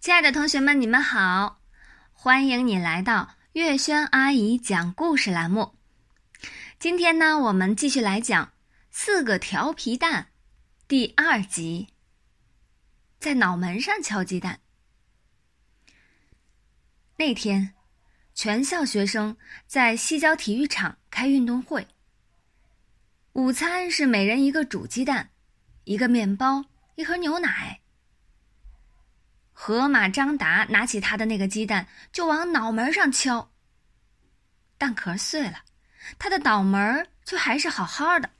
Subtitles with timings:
[0.00, 1.60] 亲爱的同学们，你们好！
[2.14, 5.74] 欢迎你来到月轩阿姨讲故事栏目。
[6.78, 8.46] 今天呢，我们继续来讲
[8.90, 10.22] 《四个调皮蛋》
[10.88, 11.88] 第二集。
[13.18, 14.60] 在脑门上敲鸡蛋。
[17.18, 17.74] 那天，
[18.34, 19.36] 全校学生
[19.66, 21.86] 在西郊体育场开运动会。
[23.34, 25.28] 午餐是每人一个煮鸡蛋，
[25.84, 26.64] 一个面包，
[26.94, 27.79] 一盒牛奶。
[29.62, 33.50] 河马张达拿起他的那个鸡蛋，就往脑门上敲。
[34.78, 35.64] 蛋壳碎了，
[36.18, 38.30] 他的脑门却还是好好的。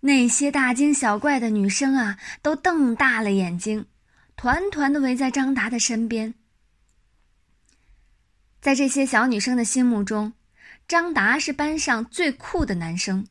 [0.00, 3.84] 那些大惊小怪的女生啊，都瞪大了眼睛，
[4.36, 6.32] 团团的围在张达的身边。
[8.62, 10.32] 在这些小女生的心目中，
[10.88, 13.26] 张达是班上最酷的男生，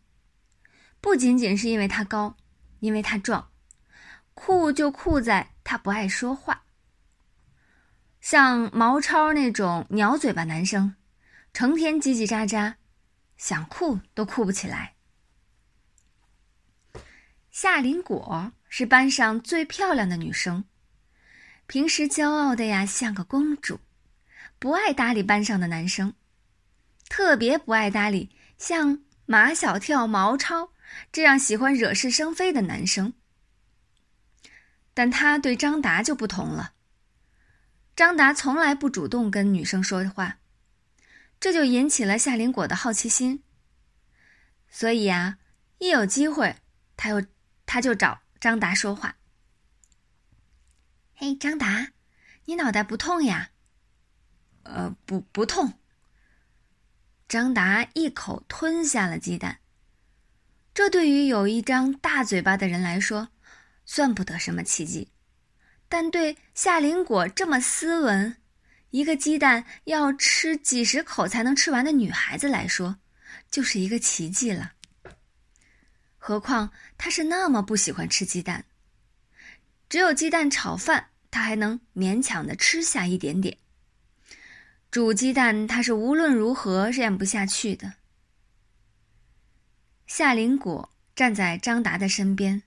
[1.02, 2.38] 不仅仅是因为他高，
[2.80, 3.50] 因为他壮，
[4.36, 5.50] 酷就酷在。
[5.70, 6.64] 他不爱说话，
[8.22, 10.96] 像毛超那种鸟嘴巴男生，
[11.54, 12.74] 成天叽叽喳喳，
[13.38, 14.96] 想哭都哭不起来。
[17.52, 20.64] 夏林果是班上最漂亮的女生，
[21.68, 23.80] 平时骄傲的呀像个公主，
[24.58, 26.16] 不爱搭理班上的男生，
[27.10, 30.72] 特别不爱搭理像马小跳、毛超
[31.12, 33.14] 这样喜欢惹是生非的男生。
[34.94, 36.74] 但他对张达就不同了。
[37.96, 40.40] 张达从来不主动跟女生说话，
[41.40, 43.44] 这就引起了夏林果的好奇心。
[44.70, 45.38] 所以啊，
[45.80, 46.56] 一有机会，
[46.96, 47.26] 他又
[47.66, 49.18] 他就找张达说话。
[51.16, 51.90] 嘿，张达，
[52.46, 53.50] 你脑袋不痛呀？
[54.64, 55.74] 呃，不，不痛。
[57.28, 59.60] 张达一口吞下了鸡蛋。
[60.74, 63.30] 这对于有一张大嘴巴的人来说。
[63.92, 65.10] 算不得什么奇迹，
[65.88, 68.38] 但对夏林果这么斯文、
[68.92, 72.98] 一个鸡蛋要吃几十口才能吃完的女孩子来说，
[73.50, 74.74] 就是一个奇迹了。
[76.20, 78.64] 何况她是那么不喜欢吃鸡蛋，
[79.90, 83.58] 只有鸡蛋炒饭她还能勉强的吃下一点点。
[84.92, 87.94] 煮鸡蛋她是无论如何咽不下去的。
[90.06, 92.62] 夏林果站在张达的身边。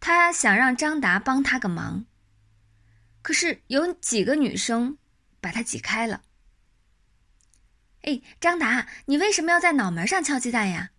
[0.00, 2.06] 他想让张达帮他个忙，
[3.22, 4.96] 可是有几个女生
[5.40, 6.22] 把他挤开了。
[8.02, 10.90] 哎，张达，你为什么要在脑门上敲鸡蛋呀？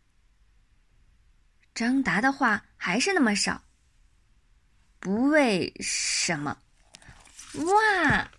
[1.73, 3.63] 张达的话还是那么少。
[4.99, 6.59] 不为什么。
[7.55, 8.29] 哇！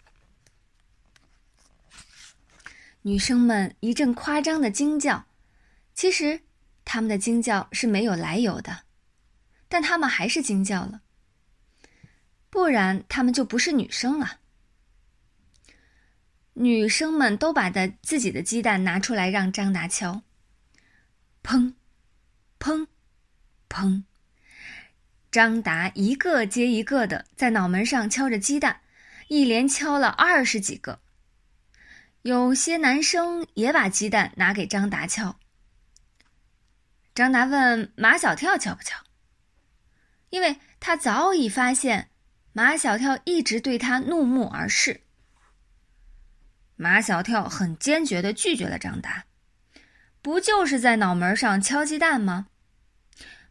[3.02, 5.26] 女生们一阵夸张的惊叫，
[5.92, 6.40] 其实
[6.84, 8.84] 他们的惊叫是没有来由的。
[9.72, 11.00] 但他们还是惊叫了，
[12.50, 14.40] 不然他们就不是女生了。
[16.52, 20.20] 女生们都把的自己的鸡蛋拿出来让张达敲，
[21.42, 21.72] 砰，
[22.60, 22.86] 砰，
[23.70, 24.02] 砰，
[25.30, 28.82] 张达一个接一个的在脑门上敲着鸡蛋，
[29.28, 31.00] 一连敲了二十几个。
[32.20, 35.38] 有些男生也把鸡蛋拿给张达敲。
[37.14, 39.02] 张达问马小跳敲不敲？
[40.32, 42.08] 因为他早已发现，
[42.54, 45.02] 马小跳一直对他怒目而视。
[46.74, 49.26] 马小跳很坚决的拒绝了张达，
[50.22, 52.46] 不就是在脑门上敲鸡蛋吗？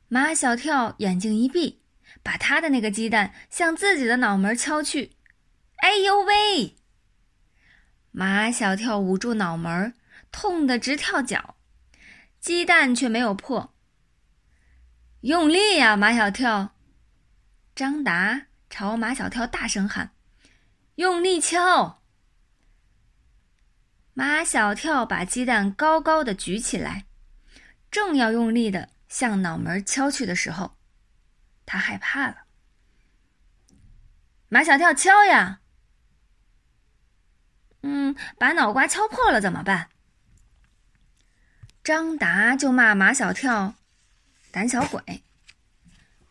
[0.08, 1.84] 马小跳眼睛一闭，
[2.24, 5.12] 把他的那个鸡蛋向自己的脑门敲去。
[5.84, 6.76] 哎呦喂！
[8.10, 9.94] 马小跳捂住脑门，
[10.32, 11.58] 痛得直跳脚，
[12.40, 13.72] 鸡蛋却没有破。
[15.22, 16.74] 用力呀，马小跳！
[17.76, 20.14] 张达朝马小跳大声喊
[20.96, 22.02] ：“用力敲！”
[24.16, 27.06] 马小跳把鸡蛋高高的举起来，
[27.92, 30.76] 正要用力的向脑门敲去的时候，
[31.68, 32.46] 他害怕了。
[34.50, 35.62] 马小跳敲呀！
[37.84, 39.90] 嗯，把脑瓜敲破了怎么办？
[41.84, 43.76] 张达就骂马小跳。
[44.52, 45.24] 胆小鬼，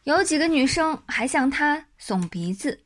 [0.05, 2.85] 有几个女生还向他耸鼻子。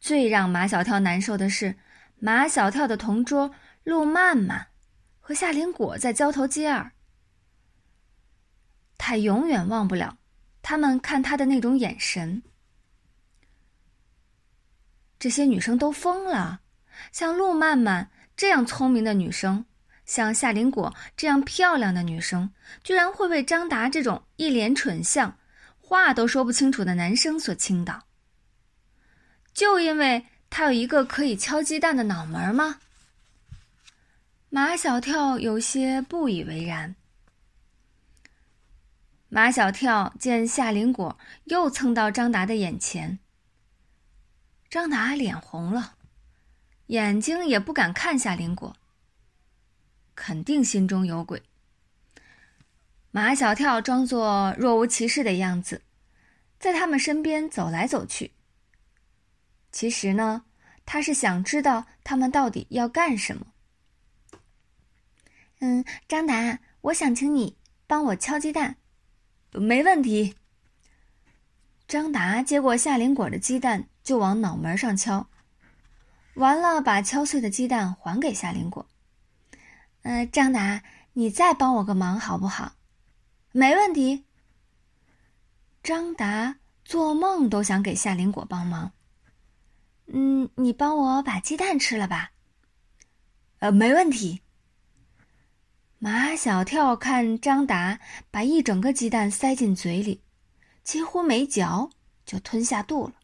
[0.00, 1.76] 最让马小跳难受的是，
[2.18, 3.54] 马小跳的同桌
[3.84, 4.68] 陆曼曼
[5.20, 6.92] 和夏林果在交头接耳。
[8.96, 10.16] 他永远忘不了
[10.62, 12.42] 他们看他的那种眼神。
[15.18, 16.62] 这些女生都疯了，
[17.12, 19.64] 像陆曼曼这样聪明的女生。
[20.12, 22.52] 像夏林果这样漂亮的女生，
[22.84, 25.38] 居然会被张达这种一脸蠢相、
[25.80, 28.02] 话都说不清楚的男生所倾倒。
[29.54, 32.80] 就因为他有一个可以敲鸡蛋的脑门吗？
[34.50, 36.94] 马小跳有些不以为然。
[39.30, 43.18] 马小跳见夏林果又蹭到张达的眼前，
[44.68, 45.94] 张达脸红了，
[46.88, 48.76] 眼睛也不敢看夏林果，
[50.14, 51.42] 肯定心中有鬼。
[53.10, 55.82] 马小跳装作若无其事的样子，
[56.58, 58.32] 在他们身边走来走去。
[59.70, 60.44] 其实呢，
[60.86, 63.46] 他是想知道他们到底要干什么。
[65.60, 67.56] 嗯，张达，我想请你
[67.86, 68.76] 帮我敲鸡蛋。
[69.52, 70.34] 没问题。
[71.86, 75.28] 张达接过夏林果的鸡蛋，就往脑门上敲，
[76.34, 78.86] 完了把敲碎的鸡蛋还给夏林果。
[80.02, 80.82] 呃，张达，
[81.12, 82.74] 你再帮我个忙好不好？
[83.52, 84.24] 没问题。
[85.82, 88.92] 张达做梦都想给夏林果帮忙。
[90.06, 92.32] 嗯，你帮我把鸡蛋吃了吧。
[93.58, 94.42] 呃，没问题。
[95.98, 98.00] 马小跳看张达
[98.30, 100.20] 把一整个鸡蛋塞进嘴里，
[100.82, 101.90] 几乎没嚼
[102.26, 103.14] 就吞下肚了。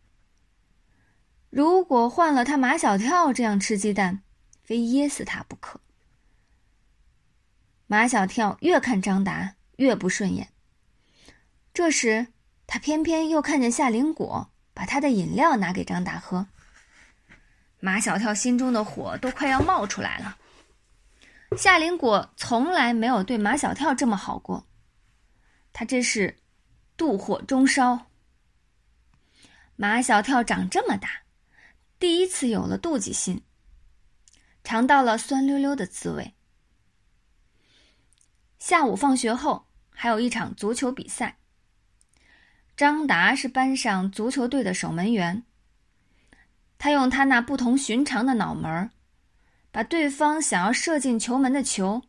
[1.50, 4.22] 如果换了他马小跳这样吃鸡蛋，
[4.62, 5.80] 非噎死他不可。
[7.90, 10.52] 马小跳越看张达越不顺眼。
[11.72, 12.28] 这时，
[12.66, 16.46] 他偏偏又看见夏林果把他的饮料拿给张达喝。
[17.80, 20.36] 马小跳心中的火都快要冒出来了。
[21.56, 24.66] 夏林果从来没有对马小跳这么好过，
[25.72, 26.36] 他这是
[26.98, 28.10] 妒火中烧。
[29.76, 31.22] 马小跳长这么大，
[31.98, 33.42] 第一次有了妒忌心，
[34.62, 36.34] 尝到了酸溜溜的滋味。
[38.58, 41.38] 下午放学后还有一场足球比赛，
[42.76, 45.44] 张达是班上足球队的守门员，
[46.78, 48.90] 他用他那不同寻常的脑门儿。
[49.70, 52.02] 把对方想要射进球门的球，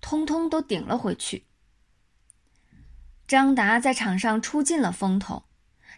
[0.00, 1.46] 通通都顶了回去。
[3.26, 5.44] 张达在场上出尽了风头，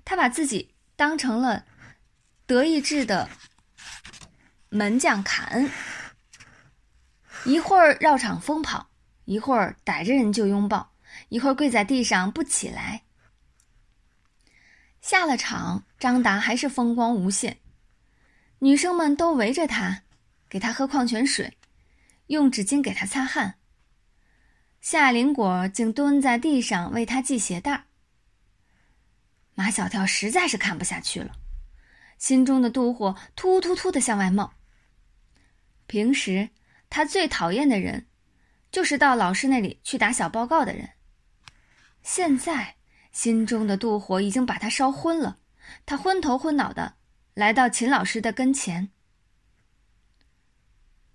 [0.04, 1.66] 他把自己当成了
[2.46, 3.28] 德意志的
[4.68, 5.68] 门将卡恩，
[7.44, 8.89] 一会儿绕场疯跑，
[9.30, 10.90] 一会儿逮着人就拥抱，
[11.28, 13.04] 一会儿跪在地上不起来。
[15.00, 17.60] 下了场，张达还是风光无限，
[18.58, 20.02] 女生们都围着他。
[20.48, 21.56] 给他喝矿泉水，
[22.26, 23.54] 用纸巾给他擦汗。
[24.80, 27.84] 夏林果竟蹲在地上为他系鞋带。
[29.54, 31.36] 马小跳实在是看不下去了，
[32.18, 34.52] 心中的妒火突突突的向外冒。
[35.86, 36.50] 平时
[36.88, 38.08] 他最讨厌的人，
[38.70, 40.90] 就是到老师那里去打小报告的人。
[42.02, 42.76] 现在
[43.12, 45.38] 心中的妒火已经把他烧昏了，
[45.84, 46.94] 他昏头昏脑的
[47.34, 48.90] 来到秦老师的跟前。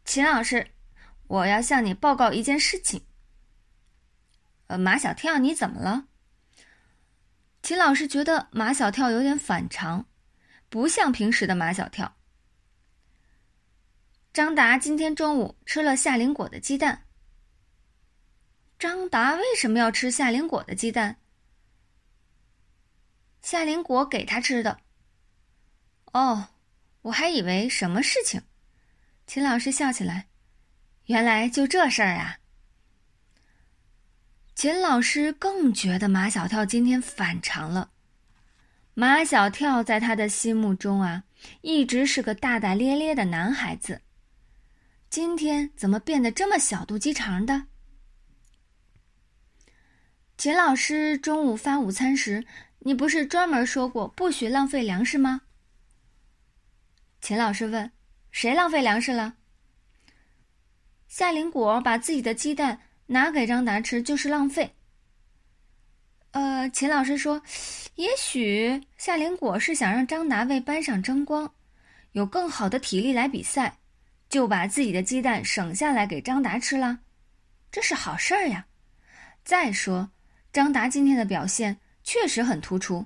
[0.03, 0.67] 秦老师，
[1.27, 3.05] 我要向你报告一件事情。
[4.67, 6.07] 呃，马小跳，你怎么了？
[7.63, 10.05] 秦老师觉得马小跳有点反常，
[10.69, 12.15] 不像平时的马小跳。
[14.31, 17.04] 张达今天中午吃了夏林果的鸡蛋。
[18.77, 21.18] 张达为什么要吃夏林果的鸡蛋？
[23.42, 24.80] 夏林果给他吃的。
[26.13, 26.50] 哦，
[27.04, 28.41] 我还以为什么事情。
[29.27, 30.27] 秦老师笑起来，
[31.05, 32.39] 原来就这事儿啊！
[34.55, 37.91] 秦老师更觉得马小跳今天反常了。
[38.94, 41.24] 马小跳在他的心目中啊，
[41.62, 44.01] 一直是个大大咧咧的男孩子，
[45.10, 47.67] 今天怎么变得这么小肚鸡肠的？
[50.38, 52.46] 秦老师中午发午餐时，
[52.80, 55.42] 你不是专门说过不许浪费粮食吗？
[57.22, 57.92] 秦老师问。
[58.32, 59.36] 谁浪费粮食了？
[61.08, 64.75] 夏林果把自己的鸡蛋拿给张达吃，就是浪费。
[66.32, 67.42] 呃，秦老师说，
[67.96, 71.56] 也许夏林果是想让张达为班上争光，
[72.12, 73.77] 有更好的体力来比赛，
[74.27, 77.00] 就把自己的鸡蛋省下来给张达吃了，
[77.72, 78.68] 这是好事儿呀。
[79.46, 80.12] 再说，
[80.55, 83.05] 张达今天的表现确实很突出。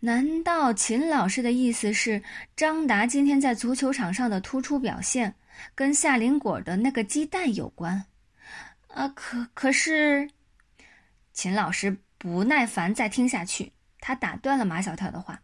[0.00, 2.20] 难道秦老师的意思是，
[2.56, 5.36] 张达今天在足球场上的突出表现
[5.72, 8.06] 跟夏林果的那个鸡蛋有关？
[8.88, 10.28] 啊，可可是，
[11.32, 15.40] 秦老师不耐烦再听下去，他打断了马小跳的话：“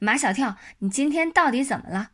[0.00, 2.10] 马小跳，你今天到底怎么了？”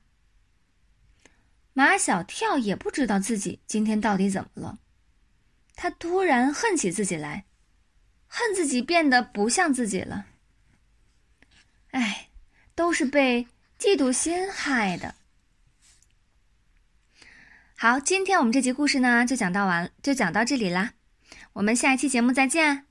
[1.73, 4.79] 马小跳也不知道自己今天到底怎么了，
[5.83, 7.45] 他突然恨起自己来，
[8.29, 10.27] 恨自己变得不像自己了。
[11.91, 12.29] 哎，
[12.77, 13.49] 都是被
[13.81, 15.17] 嫉妒心害的。
[17.77, 20.93] 好，今天我们这集故事呢就讲到完，就讲到这里啦。
[21.53, 22.87] 我们下一期节目再见。